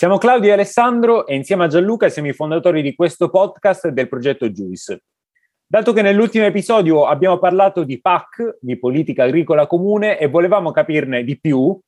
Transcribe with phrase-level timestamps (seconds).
[0.00, 3.92] Siamo Claudio e Alessandro e insieme a Gianluca siamo i fondatori di questo podcast e
[3.92, 5.02] del progetto Juice.
[5.66, 11.22] Dato che nell'ultimo episodio abbiamo parlato di PAC, di politica agricola comune, e volevamo capirne
[11.22, 11.78] di più,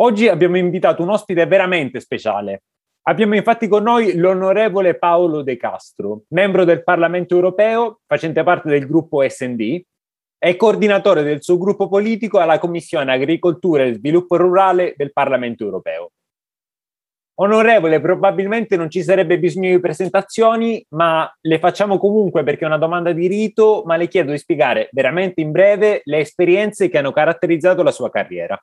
[0.00, 2.64] oggi abbiamo invitato un ospite veramente speciale.
[3.02, 8.84] Abbiamo infatti con noi l'onorevole Paolo De Castro, membro del Parlamento europeo, facente parte del
[8.84, 9.80] gruppo SD,
[10.38, 16.10] è coordinatore del suo gruppo politico alla Commissione Agricoltura e Sviluppo Rurale del Parlamento Europeo.
[17.36, 22.78] Onorevole, probabilmente non ci sarebbe bisogno di presentazioni, ma le facciamo comunque perché è una
[22.78, 27.10] domanda di rito, ma le chiedo di spiegare veramente in breve le esperienze che hanno
[27.10, 28.56] caratterizzato la sua carriera.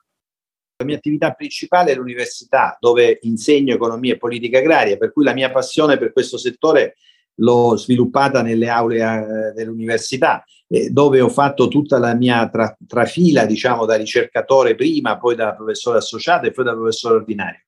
[0.78, 5.34] La mia attività principale è l'università, dove insegno economia e politica agraria, per cui la
[5.34, 6.96] mia passione per questo settore
[7.36, 10.42] l'ho sviluppata nelle aule eh, dell'università,
[10.88, 15.98] dove ho fatto tutta la mia tra, trafila, diciamo, da ricercatore prima, poi da professore
[15.98, 17.60] associato e poi da professore ordinario.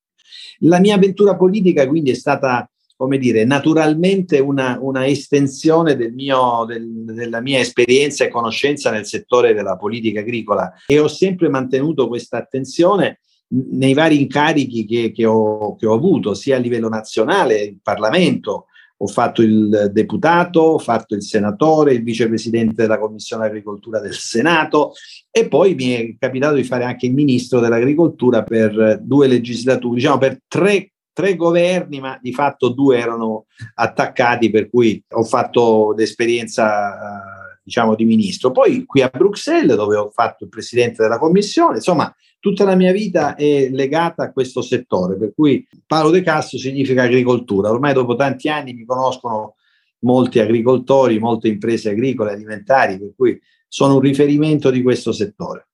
[0.60, 6.64] La mia avventura politica quindi è stata, come dire, naturalmente una, una estensione del mio,
[6.66, 10.72] del, della mia esperienza e conoscenza nel settore della politica agricola.
[10.86, 16.34] E ho sempre mantenuto questa attenzione nei vari incarichi che, che, ho, che ho avuto,
[16.34, 18.66] sia a livello nazionale, in Parlamento,
[19.04, 24.92] ho fatto il deputato, ho fatto il senatore, il vicepresidente della Commissione Agricoltura del Senato
[25.30, 30.16] e poi mi è capitato di fare anche il ministro dell'Agricoltura per due legislature, diciamo
[30.16, 33.44] per tre, tre governi, ma di fatto due erano
[33.74, 38.52] attaccati, per cui ho fatto l'esperienza diciamo di ministro.
[38.52, 42.10] Poi qui a Bruxelles, dove ho fatto il presidente della commissione, insomma,
[42.44, 47.04] tutta la mia vita è legata a questo settore, per cui Paolo De Castro significa
[47.04, 47.70] agricoltura.
[47.70, 49.54] Ormai dopo tanti anni mi conoscono
[50.00, 55.68] molti agricoltori, molte imprese agricole, alimentari, per cui sono un riferimento di questo settore.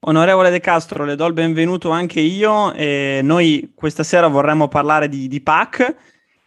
[0.00, 2.72] Onorevole De Castro, le do il benvenuto anche io.
[2.72, 5.94] Eh, noi questa sera vorremmo parlare di, di PAC,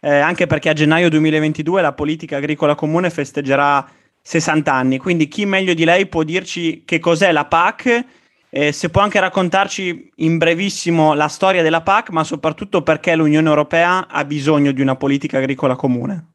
[0.00, 3.82] eh, anche perché a gennaio 2022 la politica agricola comune festeggerà
[4.20, 8.04] 60 anni, quindi chi meglio di lei può dirci che cos'è la PAC
[8.50, 13.48] eh, se può anche raccontarci in brevissimo la storia della PAC, ma soprattutto perché l'Unione
[13.48, 16.32] Europea ha bisogno di una politica agricola comune.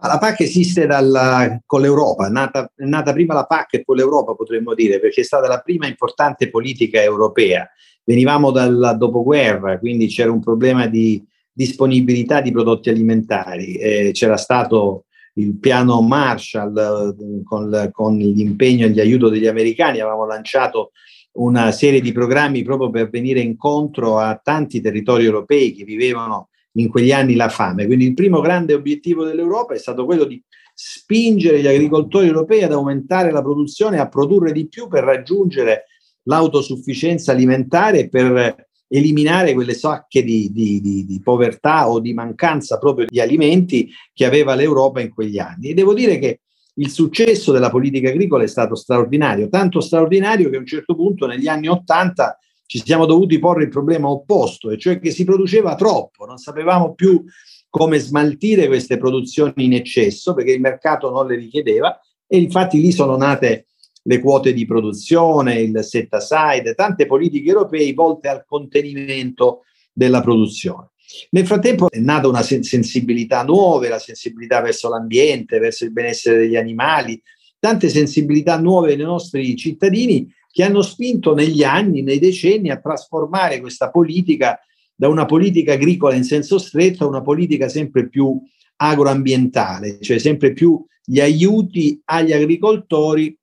[0.00, 4.34] La PAC esiste dalla, con l'Europa, è nata, nata prima la PAC e con l'Europa
[4.34, 7.68] potremmo dire, perché è stata la prima importante politica europea.
[8.04, 11.22] Venivamo dal dopoguerra, quindi c'era un problema di
[11.52, 18.90] disponibilità di prodotti alimentari, eh, c'era stato il piano Marshall eh, con, con l'impegno e
[18.90, 20.92] gli aiuti degli americani, avevamo lanciato
[21.38, 26.88] una serie di programmi proprio per venire incontro a tanti territori europei che vivevano in
[26.88, 27.86] quegli anni la fame.
[27.86, 30.42] Quindi il primo grande obiettivo dell'Europa è stato quello di
[30.74, 35.86] spingere gli agricoltori europei ad aumentare la produzione, a produrre di più per raggiungere
[36.24, 42.78] l'autosufficienza alimentare e per eliminare quelle sacche di, di, di, di, povertà o di mancanza
[42.78, 45.68] proprio di alimenti che aveva l'Europa in quegli anni.
[45.68, 46.40] E devo dire che
[46.78, 51.26] il successo della politica agricola è stato straordinario, tanto straordinario che a un certo punto
[51.26, 55.74] negli anni Ottanta ci siamo dovuti porre il problema opposto, e cioè che si produceva
[55.74, 57.24] troppo, non sapevamo più
[57.70, 62.92] come smaltire queste produzioni in eccesso perché il mercato non le richiedeva e infatti lì
[62.92, 63.66] sono nate
[64.02, 70.90] le quote di produzione, il set aside, tante politiche europee volte al contenimento della produzione.
[71.30, 76.56] Nel frattempo è nata una sensibilità nuova, la sensibilità verso l'ambiente, verso il benessere degli
[76.56, 77.20] animali,
[77.58, 83.60] tante sensibilità nuove nei nostri cittadini che hanno spinto negli anni, nei decenni, a trasformare
[83.60, 84.58] questa politica
[84.94, 88.40] da una politica agricola in senso stretto a una politica sempre più
[88.76, 93.36] agroambientale, cioè sempre più gli aiuti agli agricoltori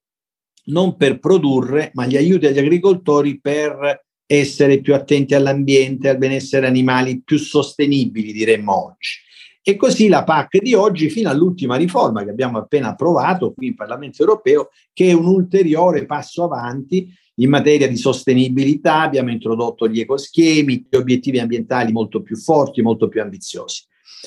[0.65, 6.67] non per produrre, ma gli aiuti agli agricoltori per essere più attenti all'ambiente, al benessere
[6.67, 9.23] animali, più sostenibili, diremmo oggi.
[9.61, 13.75] E così la PAC di oggi fino all'ultima riforma che abbiamo appena approvato qui in
[13.75, 19.99] Parlamento europeo, che è un ulteriore passo avanti in materia di sostenibilità, abbiamo introdotto gli
[19.99, 23.83] ecoschemi, gli obiettivi ambientali molto più forti, molto più ambiziosi.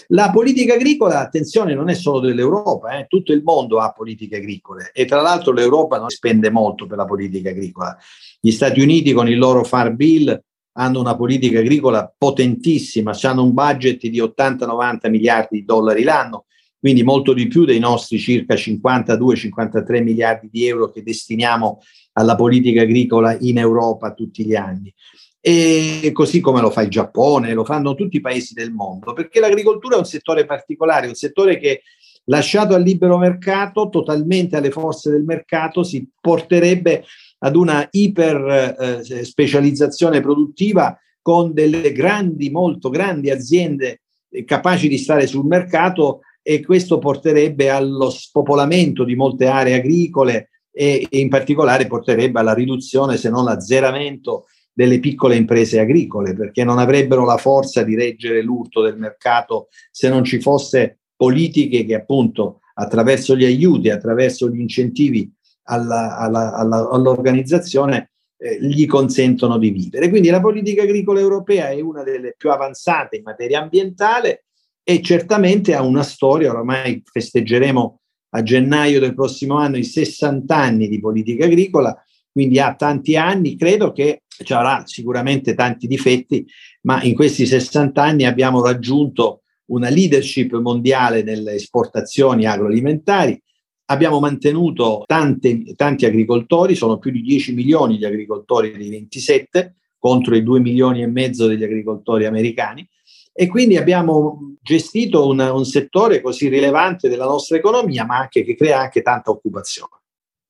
[0.09, 3.07] La politica agricola, attenzione, non è solo dell'Europa, eh?
[3.07, 7.05] tutto il mondo ha politiche agricole e tra l'altro l'Europa non spende molto per la
[7.05, 7.97] politica agricola.
[8.41, 10.43] Gli Stati Uniti con il loro Farm Bill
[10.73, 16.47] hanno una politica agricola potentissima, hanno un budget di 80-90 miliardi di dollari l'anno,
[16.79, 21.81] quindi molto di più dei nostri circa 52-53 miliardi di euro che destiniamo
[22.13, 24.93] alla politica agricola in Europa tutti gli anni
[25.41, 29.41] e così come lo fa il Giappone, lo fanno tutti i paesi del mondo, perché
[29.41, 31.83] l'agricoltura è un settore particolare, un settore che
[32.25, 37.05] lasciato al libero mercato, totalmente alle forze del mercato, si porterebbe
[37.39, 44.01] ad una iper eh, specializzazione produttiva con delle grandi, molto grandi aziende
[44.31, 50.51] eh, capaci di stare sul mercato e questo porterebbe allo spopolamento di molte aree agricole
[50.73, 54.47] e, e in particolare porterebbe alla riduzione, se non l'azzeramento
[54.79, 60.09] delle piccole imprese agricole, perché non avrebbero la forza di reggere l'urto del mercato se
[60.09, 65.29] non ci fosse politiche che appunto attraverso gli aiuti, attraverso gli incentivi
[65.65, 70.09] alla, alla, alla, all'organizzazione eh, gli consentono di vivere.
[70.09, 74.45] Quindi la politica agricola europea è una delle più avanzate in materia ambientale
[74.85, 80.87] e certamente ha una storia, ormai festeggeremo a gennaio del prossimo anno i 60 anni
[80.87, 82.01] di politica agricola,
[82.33, 86.47] quindi ha tanti anni, credo che ci avrà sicuramente tanti difetti,
[86.83, 93.41] ma in questi 60 anni abbiamo raggiunto una leadership mondiale nelle esportazioni agroalimentari,
[93.87, 100.37] abbiamo mantenuto tante, tanti agricoltori, sono più di 10 milioni gli agricoltori dei 27 contro
[100.37, 102.89] i 2 milioni e mezzo degli agricoltori americani
[103.33, 108.57] e quindi abbiamo gestito una, un settore così rilevante della nostra economia, ma anche che
[108.57, 109.98] crea anche tanta occupazione.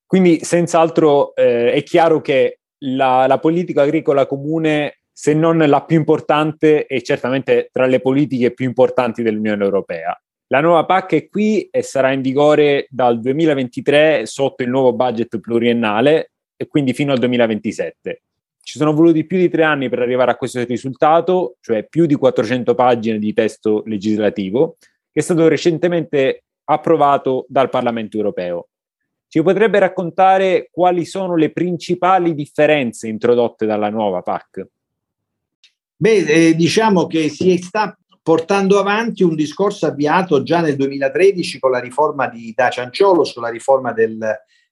[0.08, 5.98] Quindi senz'altro eh, è chiaro che la, la, politica agricola comune, se non la più
[5.98, 10.18] importante, è certamente tra le politiche più importanti dell'Unione Europea.
[10.46, 15.40] La nuova PAC è qui e sarà in vigore dal 2023 sotto il nuovo budget
[15.40, 18.22] pluriennale e quindi fino al 2027.
[18.62, 22.14] Ci sono voluti più di tre anni per arrivare a questo risultato, cioè più di
[22.14, 24.78] 400 pagine di testo legislativo,
[25.12, 28.68] che è stato recentemente approvato dal Parlamento europeo.
[29.28, 34.66] Ci potrebbe raccontare quali sono le principali differenze introdotte dalla nuova PAC?
[35.96, 41.70] Beh, eh, diciamo che si sta portando avanti un discorso avviato già nel 2013 con
[41.70, 44.22] la riforma di Da Cianciolo sulla riforma del,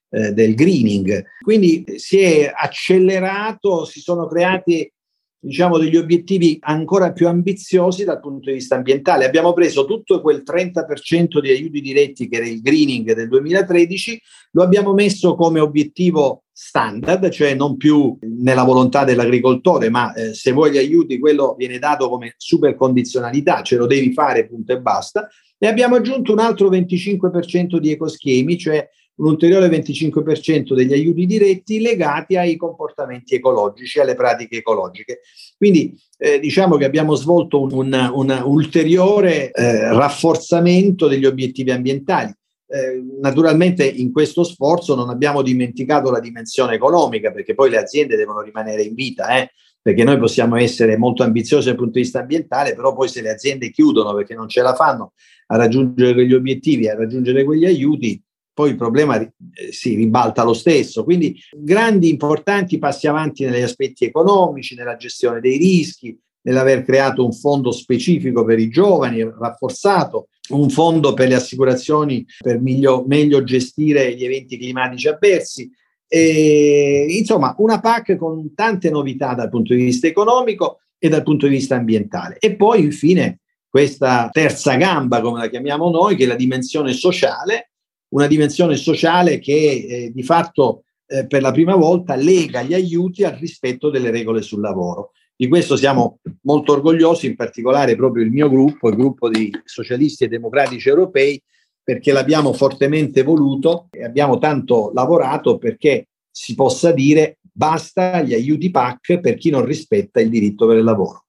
[0.09, 1.23] eh, del greening.
[1.43, 4.91] Quindi si è accelerato, si sono creati
[5.39, 9.25] diciamo, degli obiettivi ancora più ambiziosi dal punto di vista ambientale.
[9.25, 14.63] Abbiamo preso tutto quel 30% di aiuti diretti che era il greening del 2013, lo
[14.63, 20.71] abbiamo messo come obiettivo standard, cioè non più nella volontà dell'agricoltore, ma eh, se vuoi
[20.71, 25.27] gli aiuti quello viene dato come super condizionalità, ce lo devi fare, punto e basta.
[25.59, 28.87] E abbiamo aggiunto un altro 25% di ecoschemi, cioè
[29.17, 35.21] un ulteriore 25% degli aiuti diretti legati ai comportamenti ecologici, alle pratiche ecologiche.
[35.57, 42.33] Quindi eh, diciamo che abbiamo svolto un, un, ulteriore eh, rafforzamento degli obiettivi ambientali.
[42.69, 48.17] Eh, naturalmente in questo sforzo non abbiamo dimenticato la dimensione economica perché poi le aziende
[48.17, 49.51] devono rimanere in vita, eh,
[49.81, 53.29] perché noi possiamo essere molto ambiziosi dal punto di vista ambientale, però poi se le
[53.29, 55.13] aziende chiudono perché non ce la fanno
[55.47, 58.21] a raggiungere quegli obiettivi, a raggiungere quegli aiuti,
[58.57, 59.29] poi il problema eh,
[59.69, 61.03] si ribalta lo stesso.
[61.03, 67.33] Quindi grandi, importanti passi avanti negli aspetti economici, nella gestione dei rischi, nell'aver creato un
[67.33, 74.15] fondo specifico per i giovani, rafforzato, un fondo per le assicurazioni per miglio, meglio gestire
[74.15, 75.69] gli eventi climatici avversi.
[76.07, 81.45] E, insomma, una PAC con tante novità dal punto di vista economico e dal punto
[81.45, 82.37] di vista ambientale.
[82.39, 87.66] E poi, infine, questa terza gamba, come la chiamiamo noi, che è la dimensione sociale,
[88.09, 93.23] una dimensione sociale che eh, di fatto eh, per la prima volta lega gli aiuti
[93.23, 95.11] al rispetto delle regole sul lavoro.
[95.35, 100.23] Di questo siamo molto orgogliosi, in particolare proprio il mio gruppo, il gruppo di socialisti
[100.23, 101.41] e democratici europei,
[101.83, 108.69] perché l'abbiamo fortemente voluto e abbiamo tanto lavorato perché si possa dire basta gli aiuti
[108.69, 111.26] PAC per chi non rispetta il diritto il lavoro.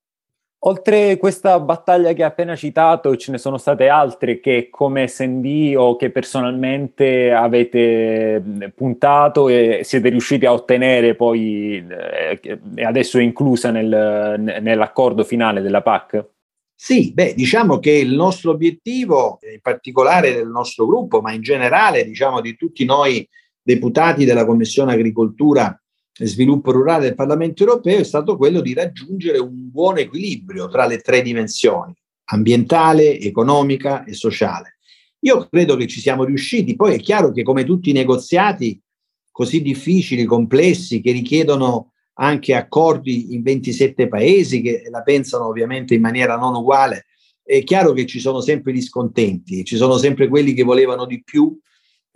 [0.62, 5.74] Oltre questa battaglia che hai appena citato, ce ne sono state altre che come SND
[5.76, 8.42] o che personalmente avete
[8.74, 15.60] puntato e siete riusciti a ottenere poi eh, e adesso è inclusa nel, nell'accordo finale
[15.60, 16.26] della PAC?
[16.74, 22.04] Sì, beh, diciamo che il nostro obiettivo, in particolare del nostro gruppo, ma in generale,
[22.04, 23.28] diciamo, di tutti noi
[23.60, 25.80] deputati della Commissione Agricoltura
[26.26, 30.98] Sviluppo Rurale del Parlamento Europeo, è stato quello di raggiungere un buon equilibrio tra le
[30.98, 31.94] tre dimensioni,
[32.24, 34.78] ambientale, economica e sociale.
[35.20, 38.80] Io credo che ci siamo riusciti, poi è chiaro che come tutti i negoziati
[39.30, 46.00] così difficili, complessi, che richiedono anche accordi in 27 paesi che la pensano ovviamente in
[46.00, 47.06] maniera non uguale.
[47.42, 51.22] È chiaro che ci sono sempre gli scontenti, ci sono sempre quelli che volevano di
[51.22, 51.56] più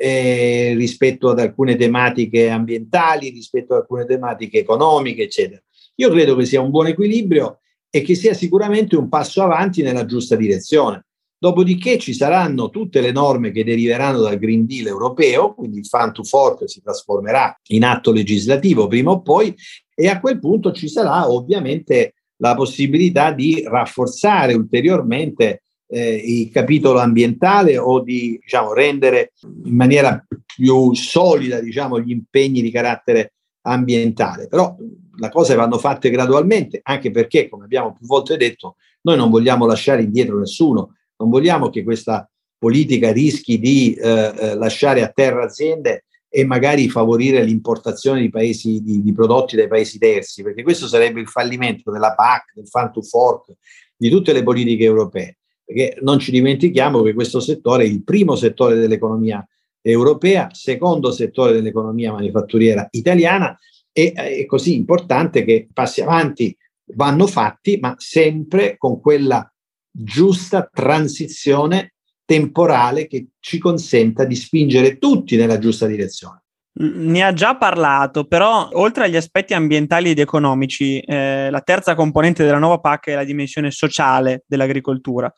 [0.05, 5.63] eh, rispetto ad alcune tematiche ambientali, rispetto ad alcune tematiche economiche, eccetera.
[5.97, 10.05] Io credo che sia un buon equilibrio e che sia sicuramente un passo avanti nella
[10.05, 11.07] giusta direzione.
[11.39, 16.13] Dopodiché ci saranno tutte le norme che deriveranno dal Green Deal europeo, quindi il Fan
[16.13, 19.55] to Fork si trasformerà in atto legislativo prima o poi
[19.95, 26.99] e a quel punto ci sarà ovviamente la possibilità di rafforzare ulteriormente eh, il capitolo
[26.99, 29.33] ambientale o di diciamo, rendere
[29.65, 34.49] in maniera più solida diciamo, gli impegni di carattere ambientale.
[34.49, 34.75] Però
[35.15, 39.67] le cose vanno fatte gradualmente, anche perché, come abbiamo più volte detto, noi non vogliamo
[39.67, 45.45] lasciare indietro nessuno non vogliamo che questa politica rischi di eh, eh, lasciare a terra
[45.45, 50.89] aziende e magari favorire l'importazione di, paesi, di, di, prodotti dai paesi terzi, perché questo
[50.89, 53.53] sarebbe il fallimento della PAC, del Farm to Fork,
[53.97, 55.39] di tutte le politiche europee.
[55.65, 59.47] Perché non ci dimentichiamo che questo settore è il primo settore dell'economia
[59.81, 63.59] europea, secondo settore dell'economia manifatturiera italiana
[63.93, 66.57] e è così importante che passi avanti
[66.95, 69.47] vanno fatti, ma sempre con quella
[69.91, 76.42] giusta transizione temporale che ci consenta di spingere tutti nella giusta direzione.
[76.75, 82.45] Ne ha già parlato, però oltre agli aspetti ambientali ed economici, eh, la terza componente
[82.45, 85.31] della nuova PAC è la dimensione sociale dell'agricoltura.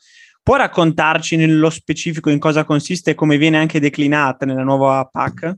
[0.45, 5.55] Può raccontarci nello specifico in cosa consiste e come viene anche declinata nella nuova PAC?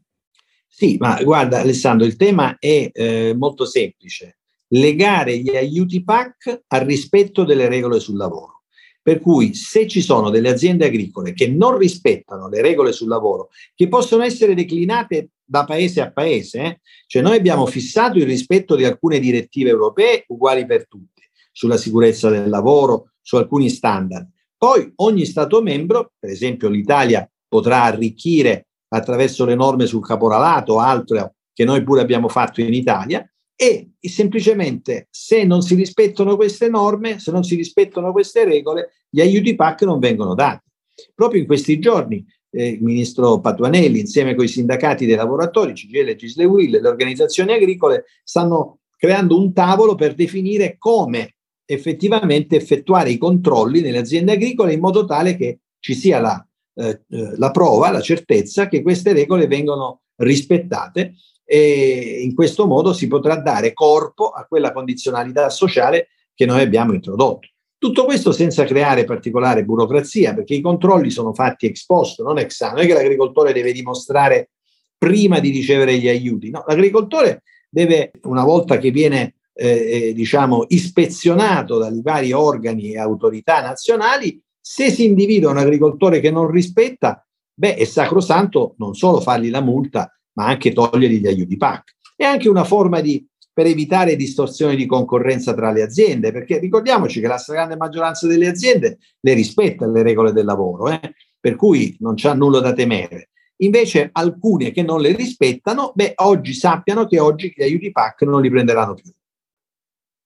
[0.66, 4.38] Sì, ma guarda Alessandro, il tema è eh, molto semplice.
[4.68, 8.62] Legare gli aiuti PAC al rispetto delle regole sul lavoro.
[9.02, 13.50] Per cui se ci sono delle aziende agricole che non rispettano le regole sul lavoro,
[13.75, 18.84] che possono essere declinate da paese a paese, cioè noi abbiamo fissato il rispetto di
[18.84, 21.22] alcune direttive europee uguali per tutti,
[21.52, 24.28] sulla sicurezza del lavoro, su alcuni standard.
[24.56, 30.78] Poi ogni Stato membro, per esempio l'Italia, potrà arricchire attraverso le norme sul caporalato o
[30.78, 33.26] altre che noi pure abbiamo fatto in Italia,
[33.58, 39.20] e semplicemente se non si rispettano queste norme, se non si rispettano queste regole, gli
[39.20, 40.68] aiuti PAC non vengono dati.
[41.14, 42.24] Proprio in questi giorni
[42.56, 47.52] eh, il ministro Patuanelli, insieme con i sindacati dei lavoratori, CGL, Gisle Will le organizzazioni
[47.52, 51.34] agricole, stanno creando un tavolo per definire come
[51.66, 57.02] effettivamente effettuare i controlli nelle aziende agricole in modo tale che ci sia la, eh,
[57.08, 63.06] eh la prova, la certezza che queste regole vengono rispettate e in questo modo si
[63.06, 67.48] potrà dare corpo a quella condizionalità sociale che noi abbiamo introdotto.
[67.78, 72.61] Tutto questo senza creare particolare burocrazia, perché i controlli sono fatti ex post, non ex
[72.61, 72.76] ante.
[72.76, 74.50] Non è che l'agricoltore deve dimostrare
[74.97, 80.64] prima di ricevere gli aiuti, no, l'agricoltore deve, una volta che viene eh, eh, diciamo,
[80.68, 87.25] ispezionato dai vari organi e autorità nazionali, se si individua un agricoltore che non rispetta,
[87.54, 91.95] beh, è sacrosanto non solo fargli la multa, ma anche togliergli gli aiuti PAC.
[92.16, 93.25] È anche una forma di,
[93.56, 98.48] per evitare distorsioni di concorrenza tra le aziende, perché ricordiamoci che la stragrande maggioranza delle
[98.48, 101.14] aziende le rispetta le regole del lavoro, eh?
[101.40, 103.30] per cui non c'è nulla da temere.
[103.60, 108.42] Invece alcune che non le rispettano, beh, oggi sappiano che oggi gli aiuti PAC non
[108.42, 109.10] li prenderanno più.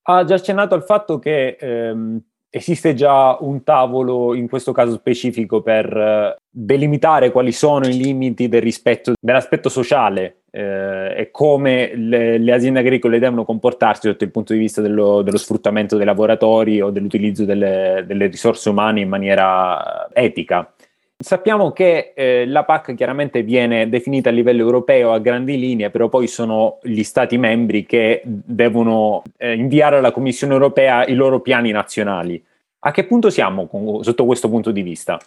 [0.08, 2.20] Ha già accennato al fatto che ehm,
[2.50, 8.48] esiste già un tavolo, in questo caso specifico, per eh, delimitare quali sono i limiti
[8.48, 14.32] del rispetto dell'aspetto sociale eh, e come le, le, aziende agricole devono comportarsi sotto il
[14.32, 19.08] punto di vista dello, dello sfruttamento dei lavoratori o dell'utilizzo delle, delle risorse umane in
[19.08, 20.72] maniera etica.
[21.22, 26.08] Sappiamo che eh, la PAC chiaramente viene definita a livello europeo a grandi linee, però
[26.08, 31.72] poi sono gli Stati membri che devono eh, inviare alla Commissione europea i loro piani
[31.72, 32.42] nazionali.
[32.78, 35.20] A che punto siamo con, sotto questo punto di vista?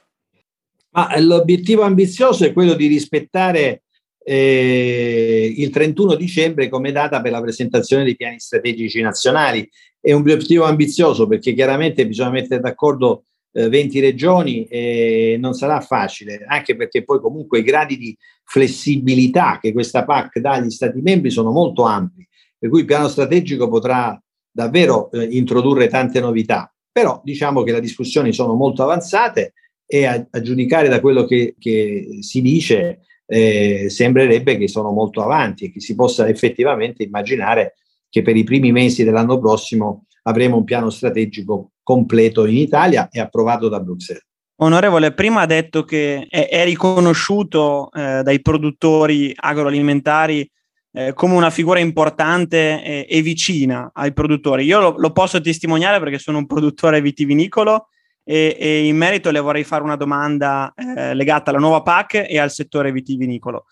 [0.94, 3.84] Ma l'obiettivo ambizioso è quello di rispettare
[4.26, 9.70] eh, il 31 dicembre come data per la presentazione dei piani strategici nazionali.
[10.02, 15.80] È un obiettivo ambizioso perché chiaramente bisogna mettere d'accordo 20 eh, regioni e non sarà
[15.80, 21.02] facile, anche perché poi comunque i gradi di flessibilità che questa PAC dà agli Stati
[21.02, 24.20] membri sono molto ampi, per cui il piano strategico potrà
[24.52, 26.74] davvero eh, introdurre tante novità.
[26.92, 29.54] però diciamo che le discussioni sono molto avanzate
[29.86, 35.22] e a, a giudicare da quello che, che si dice eh, sembrerebbe che sono molto
[35.24, 37.76] avanti e che si possa effettivamente immaginare
[38.10, 43.20] che per i primi mesi dell'anno prossimo avremo un piano strategico completo in Italia e
[43.20, 44.26] approvato da Bruxelles.
[44.56, 50.50] Onorevole, prima ha detto che è, è riconosciuto eh, dai produttori agroalimentari
[50.94, 54.64] eh, come una figura importante e, e, vicina ai produttori.
[54.64, 57.88] Io lo, lo, posso testimoniare perché sono un produttore vitivinicolo
[58.24, 62.40] e, e in merito le vorrei fare una domanda eh, legata alla nuova PAC e
[62.40, 63.66] al settore vitivinicolo.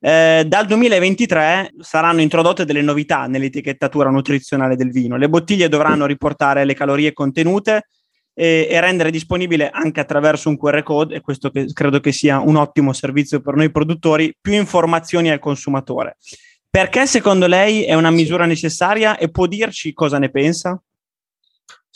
[0.00, 5.16] Eh, dal 2023 saranno introdotte delle novità nell'etichettatura nutrizionale del vino.
[5.16, 7.88] Le bottiglie dovranno riportare le calorie contenute
[8.34, 12.40] e, e, rendere disponibile anche attraverso un QR code, e questo che, credo che sia
[12.40, 16.16] un ottimo servizio per noi produttori, più informazioni al consumatore.
[16.68, 20.82] Perché secondo lei è una misura necessaria e può dirci cosa ne pensa?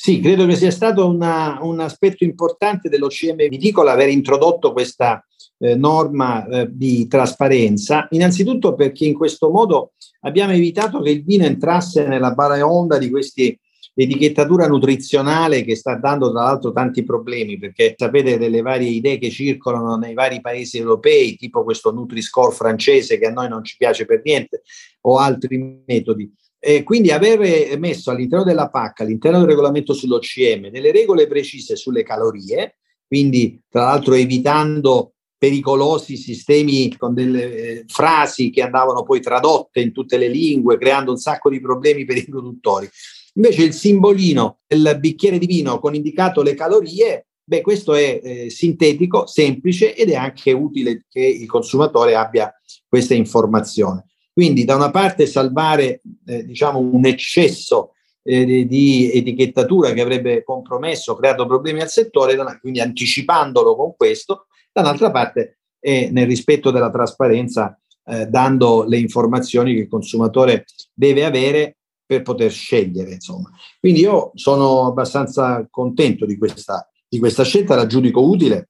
[0.00, 5.26] Sì, credo che sia stato una, un aspetto importante dell'OCM viticola aver introdotto questa
[5.58, 11.46] eh, norma eh, di trasparenza, innanzitutto perché in questo modo abbiamo evitato che il vino
[11.46, 13.58] entrasse nella baraonda di questi
[13.92, 19.30] etichettatura nutrizionale che sta dando tra l'altro tanti problemi perché sapete delle varie idee che
[19.30, 24.04] circolano nei vari paesi europei tipo questo Nutri-Score francese che a noi non ci piace
[24.04, 24.62] per niente
[25.00, 30.90] o altri metodi e quindi aver messo all'interno della PAC, all'interno del regolamento sull'OCM, delle
[30.90, 38.60] regole precise sulle calorie, quindi tra l'altro evitando pericolosi sistemi con delle eh, frasi che
[38.60, 42.88] andavano poi tradotte in tutte le lingue, creando un sacco di problemi per i produttori.
[43.34, 48.50] Invece il simbolino del bicchiere di vino con indicato le calorie, beh, questo è eh,
[48.50, 52.52] sintetico, semplice ed è anche utile che il consumatore abbia
[52.88, 54.06] questa informazione.
[54.38, 61.16] Quindi da una parte salvare eh, diciamo un eccesso eh, di etichettatura che avrebbe compromesso,
[61.16, 67.80] creato problemi al settore, quindi anticipandolo con questo, dall'altra parte è nel rispetto della trasparenza
[68.04, 73.14] eh, dando le informazioni che il consumatore deve avere per poter scegliere.
[73.14, 73.50] Insomma.
[73.80, 78.68] Quindi io sono abbastanza contento di questa, di questa scelta, la giudico utile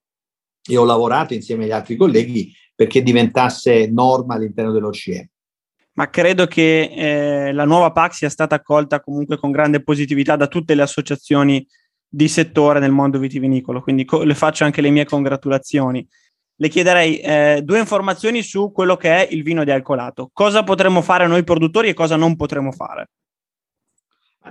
[0.66, 5.28] e ho lavorato insieme agli altri colleghi perché diventasse norma all'interno dell'OCM.
[5.98, 10.46] Ma credo che eh, la nuova PAC sia stata accolta comunque con grande positività da
[10.46, 11.66] tutte le associazioni
[12.08, 16.06] di settore nel mondo vitivinicolo, quindi co- le faccio anche le mie congratulazioni.
[16.61, 20.30] Le chiederei eh, due informazioni su quello che è il vino dealcolato.
[20.32, 23.11] Cosa potremmo fare noi produttori e cosa non potremmo fare?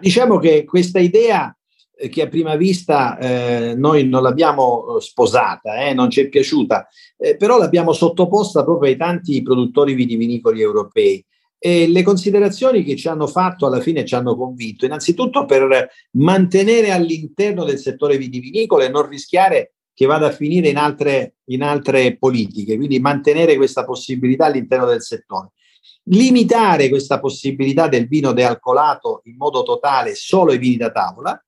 [0.01, 1.57] Diciamo che questa idea
[1.95, 6.27] eh, che a prima vista eh, noi non l'abbiamo eh, sposata, eh, non ci è
[6.27, 11.25] piaciuta, eh, però l'abbiamo sottoposta proprio ai tanti produttori vitivinicoli europei.
[11.59, 16.91] E le considerazioni che ci hanno fatto alla fine ci hanno convinto, innanzitutto per mantenere
[16.91, 22.17] all'interno del settore vitivinicolo e non rischiare che vada a finire in altre, in altre
[22.17, 25.53] politiche, quindi mantenere questa possibilità all'interno del settore
[26.09, 31.41] limitare questa possibilità del vino dealcolato in modo totale solo ai vini da tavola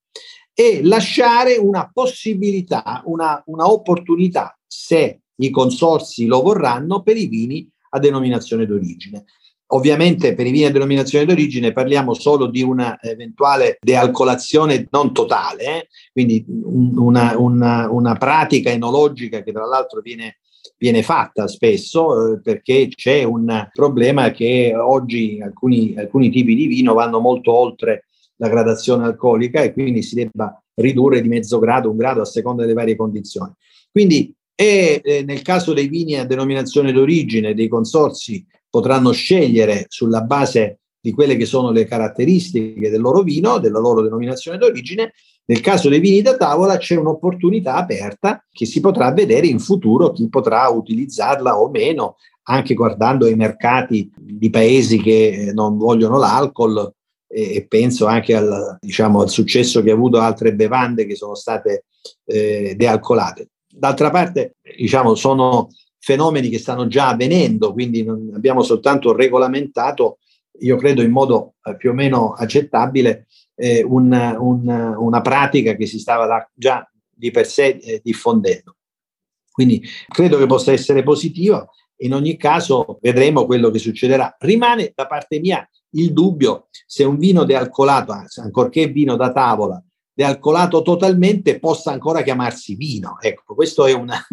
[0.54, 7.70] e lasciare una possibilità, una, una opportunità, se i consorsi lo vorranno, per i vini
[7.92, 9.24] a denominazione d'origine.
[9.72, 15.64] Ovviamente per i vini a denominazione d'origine parliamo solo di una eventuale dealcolazione non totale,
[15.64, 15.88] eh?
[16.12, 20.40] quindi una, una, una, pratica enologica che tra l'altro viene
[20.78, 26.94] viene fatta spesso eh, perché c'è un problema che oggi alcuni, alcuni tipi di vino
[26.94, 28.06] vanno molto oltre
[28.38, 32.62] la gradazione alcolica e quindi si debba ridurre di mezzo grado, un grado a seconda
[32.62, 33.52] delle varie condizioni.
[33.92, 40.22] Quindi e eh, nel caso dei vini a denominazione d'origine, dei consorsi potranno scegliere sulla
[40.22, 45.14] base di quelle che sono le caratteristiche del loro vino, della loro denominazione d'origine,
[45.46, 50.12] nel caso dei vini da tavola c'è un'opportunità aperta che si potrà vedere in futuro
[50.12, 56.18] chi potrà utilizzarla o meno, anche guardando i mercati di paesi che eh, non vogliono
[56.18, 56.94] l'alcol
[57.32, 61.86] e penso anche al, diciamo, al successo che ha avuto altre bevande che sono state
[62.26, 63.50] eh, dealcolate.
[63.72, 70.20] D'altra parte, diciamo, sono fenomeni che stanno già avvenendo, quindi non abbiamo soltanto regolamentato,
[70.60, 75.86] io credo in modo eh, più o meno accettabile, eh, un, un, una pratica che
[75.86, 78.76] si stava già di per sé eh, diffondendo.
[79.52, 81.68] Quindi credo che possa essere positiva.
[82.02, 84.38] In ogni caso vedremo quello che succederà.
[84.40, 89.84] Rimane da parte mia il dubbio se un vino dealcolato, ancorché vino da tavola,
[90.20, 93.18] dealcolato totalmente, possa ancora chiamarsi vino.
[93.22, 94.18] Ecco, questa è una,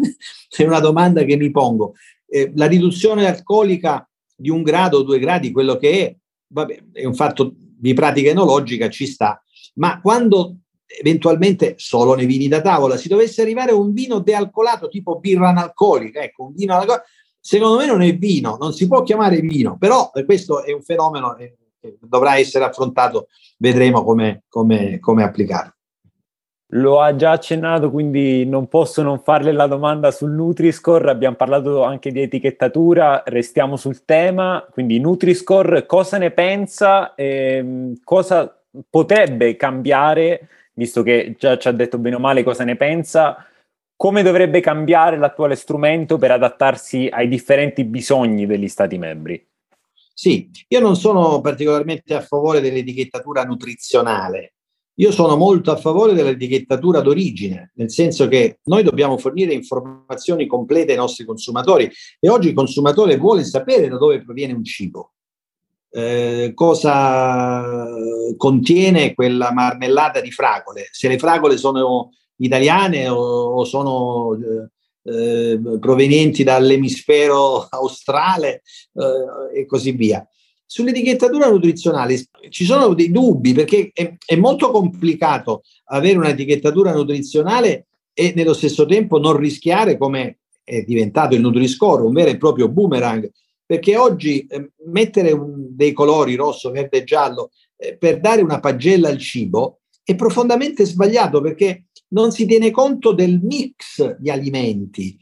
[0.49, 1.93] è una domanda che mi pongo.
[2.27, 6.15] Eh, la riduzione alcolica di un grado o due gradi, quello che è,
[6.47, 9.41] vabbè, è un fatto di pratica enologica ci sta,
[9.75, 10.57] ma quando
[10.99, 15.49] eventualmente solo nei vini da tavola, si dovesse arrivare a un vino dealcolato tipo birra
[15.49, 17.05] analcolica, ecco, un vino analcolico,
[17.39, 21.33] secondo me non è vino, non si può chiamare vino, però questo è un fenomeno
[21.35, 21.55] che
[22.01, 25.75] dovrà essere affrontato, vedremo come, come, come applicarlo.
[26.71, 31.09] Lo ha già accennato, quindi non posso non farle la domanda sul Nutri-Score.
[31.09, 34.67] Abbiamo parlato anche di etichettatura, restiamo sul tema.
[34.69, 37.15] Quindi Nutri-Score, cosa ne pensa?
[37.15, 38.53] Eh, cosa
[38.89, 43.45] potrebbe cambiare, visto che già ci ha detto bene o male cosa ne pensa?
[43.95, 49.43] Come dovrebbe cambiare l'attuale strumento per adattarsi ai differenti bisogni degli Stati membri?
[50.13, 54.55] Sì, io non sono particolarmente a favore dell'etichettatura nutrizionale,
[54.99, 60.91] io sono molto a favore dell'etichettatura d'origine, nel senso che noi dobbiamo fornire informazioni complete
[60.91, 65.13] ai nostri consumatori e oggi il consumatore vuole sapere da dove proviene un cibo.
[65.89, 67.85] Eh, cosa
[68.35, 74.69] contiene quella marmellata di fragole, se le fragole sono italiane o, o sono eh,
[75.09, 80.27] eh provenienti dall'emisfero australe eh, e così via.
[80.69, 88.33] Sull'etichettatura nutrizionale ci sono dei dubbi perché è, è molto complicato avere un'etichettatura nutrizionale e
[88.35, 93.31] nello stesso tempo non rischiare, come è diventato il Nutri-Score, un vero e proprio boomerang,
[93.65, 98.59] perché oggi eh, mettere un, dei colori rosso, verde e giallo eh, per dare una
[98.59, 105.17] pagella al cibo è profondamente sbagliato perché non si tiene conto del mix di alimenti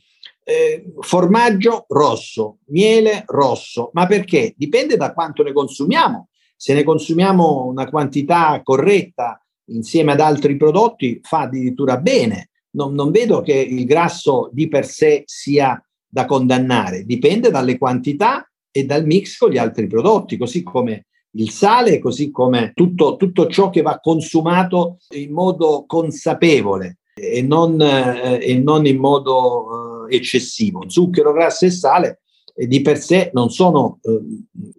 [0.47, 4.53] eh, formaggio rosso, miele rosso, ma perché?
[4.55, 6.29] Dipende da quanto ne consumiamo.
[6.55, 12.51] Se ne consumiamo una quantità corretta insieme ad altri prodotti, fa addirittura bene.
[12.75, 18.47] Non, non vedo che il grasso di per sé sia da condannare, dipende dalle quantità
[18.71, 23.47] e dal mix con gli altri prodotti, così come il sale, così come tutto, tutto
[23.47, 30.89] ciò che va consumato in modo consapevole e non, eh, e non in modo eccessivo.
[30.89, 32.19] Zucchero, grasso e sale
[32.55, 34.21] di per sé non sono eh,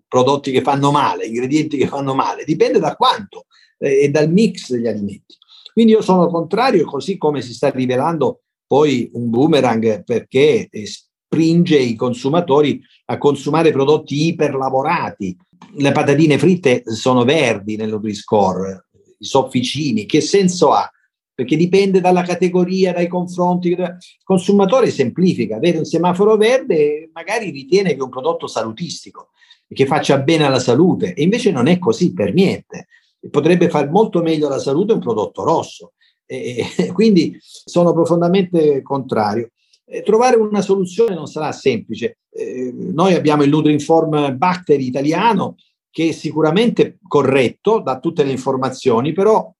[0.08, 3.46] prodotti che fanno male, ingredienti che fanno male, dipende da quanto
[3.78, 5.36] eh, e dal mix degli alimenti.
[5.72, 11.78] Quindi io sono contrario, così come si sta rivelando poi un boomerang perché eh, spinge
[11.78, 15.36] i consumatori a consumare prodotti iperlavorati.
[15.76, 18.86] Le patatine fritte sono verdi nel Nutri-Score,
[19.18, 20.90] i sofficini, che senso ha?
[21.36, 23.68] Perché dipende dalla categoria, dai confronti.
[23.68, 29.28] Il consumatore semplifica, vede un semaforo verde e magari ritiene che è un prodotto salutistico,
[29.68, 32.86] che faccia bene alla salute, e invece non è così per niente.
[33.30, 35.92] Potrebbe far molto meglio alla salute un prodotto rosso.
[36.24, 39.50] E, quindi sono profondamente contrario.
[39.84, 42.20] E trovare una soluzione non sarà semplice.
[42.30, 45.56] Eh, noi abbiamo il Nutrinform Bacteri italiano
[45.90, 49.50] che è sicuramente corretto, dà tutte le informazioni, però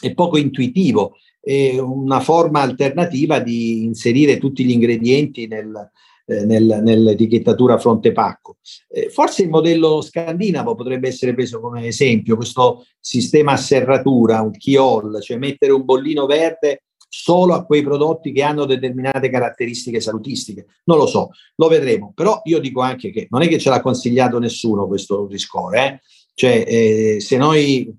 [0.00, 5.90] è poco intuitivo, è una forma alternativa di inserire tutti gli ingredienti nel,
[6.26, 8.58] eh, nel, nell'etichettatura fronte pacco.
[8.88, 14.52] Eh, forse il modello scandinavo potrebbe essere preso come esempio, questo sistema a serratura, un
[14.52, 16.82] key-all, cioè mettere un bollino verde
[17.12, 20.66] solo a quei prodotti che hanno determinate caratteristiche salutistiche.
[20.84, 22.12] Non lo so, lo vedremo.
[22.14, 26.00] Però io dico anche che non è che ce l'ha consigliato nessuno questo riscore, eh?
[26.34, 27.92] cioè eh, se noi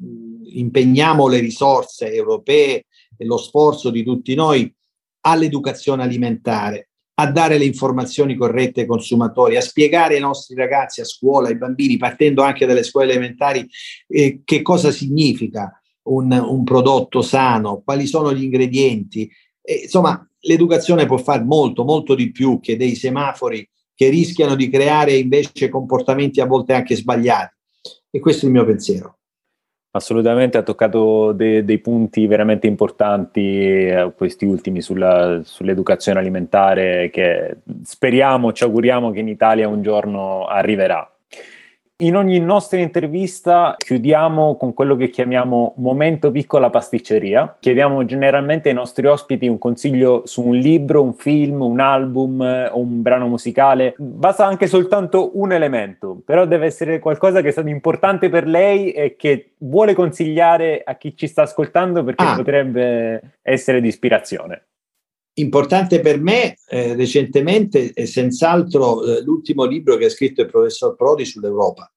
[0.59, 2.85] impegniamo le risorse europee
[3.17, 4.73] e lo sforzo di tutti noi
[5.21, 11.05] all'educazione alimentare, a dare le informazioni corrette ai consumatori, a spiegare ai nostri ragazzi a
[11.05, 13.67] scuola, ai bambini, partendo anche dalle scuole elementari,
[14.07, 19.29] eh, che cosa significa un, un, prodotto sano, quali sono gli ingredienti.
[19.61, 24.69] E, insomma, l'educazione può fare molto, molto di più che dei semafori che rischiano di
[24.69, 27.55] creare invece comportamenti a volte anche sbagliati.
[28.09, 29.19] E questo è il mio pensiero.
[29.93, 33.41] Assolutamente, ha toccato de- dei punti veramente importanti,
[33.89, 40.45] eh, questi ultimi sulla, sull'educazione alimentare, che speriamo, ci auguriamo che in Italia un giorno
[40.45, 41.10] arriverà.
[42.01, 47.57] In ogni nostra intervista chiudiamo con quello che chiamiamo momento piccola pasticceria.
[47.59, 52.79] Chiediamo generalmente ai nostri ospiti un consiglio su un libro, un film, un album o
[52.79, 53.93] un brano musicale.
[53.99, 58.93] Basta anche soltanto un elemento, però deve essere qualcosa che è stato importante per lei
[58.93, 62.35] e che vuole consigliare a chi ci sta ascoltando perché ah.
[62.35, 64.63] potrebbe essere di ispirazione.
[65.33, 70.95] Importante per me eh, recentemente è senz'altro eh, l'ultimo libro che ha scritto il professor
[70.95, 71.91] Prodi sull'Europa.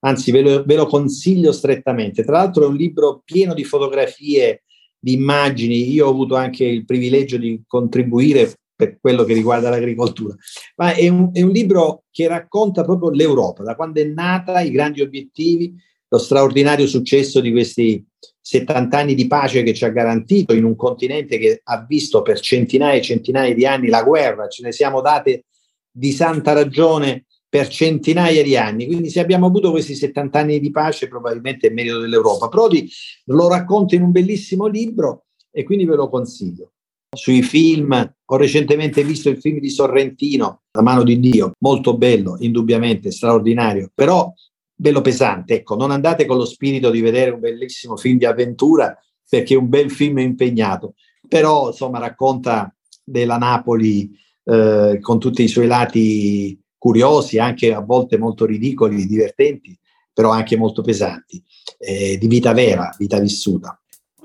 [0.00, 2.24] Anzi, ve lo, ve lo, consiglio strettamente.
[2.24, 4.62] Tra l'altro è un libro pieno di fotografie,
[4.98, 5.90] di immagini.
[5.90, 10.36] Io ho avuto anche il privilegio di contribuire per quello che riguarda l'agricoltura.
[10.76, 14.70] Ma è un, è un libro che racconta proprio l'Europa, da quando è nata, i
[14.70, 15.74] grandi obiettivi,
[16.08, 18.06] lo straordinario successo di questi
[18.48, 22.40] 70 anni di pace che ci ha garantito in un continente che ha visto per
[22.40, 25.44] centinaia e centinaia di anni la guerra, ce ne siamo date
[25.90, 28.86] di santa ragione per centinaia di anni.
[28.86, 32.48] Quindi se abbiamo avuto questi 70 anni di pace probabilmente è merito dell'Europa.
[32.48, 32.90] Prodi
[33.26, 36.72] lo racconta in un bellissimo libro e quindi ve lo consiglio.
[37.14, 42.36] Sui film, ho recentemente visto il film di Sorrentino, La mano di Dio, molto bello,
[42.40, 44.32] indubbiamente, straordinario, però
[44.78, 45.54] bello pesante.
[45.54, 48.96] Ecco, non andate con lo spirito di vedere un bellissimo film di avventura
[49.28, 50.94] perché è un bel film impegnato,
[51.26, 54.10] però insomma racconta della Napoli
[54.44, 59.76] eh, con tutti i suoi lati curiosi, anche a volte molto ridicoli, divertenti,
[60.12, 61.42] però anche molto pesanti,
[61.78, 63.78] eh, di vita vera, vita vissuta.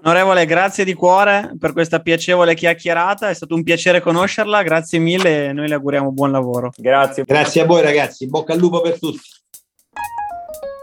[0.06, 5.48] Onorevole, grazie di cuore per questa piacevole chiacchierata, è stato un piacere conoscerla, grazie mille
[5.48, 6.72] e noi le auguriamo buon lavoro.
[6.76, 7.24] Grazie.
[7.24, 9.20] Grazie a voi ragazzi, bocca al lupo per tutti.